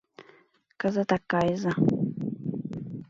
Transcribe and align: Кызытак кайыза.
Кызытак 0.81 1.23
кайыза. 1.31 1.71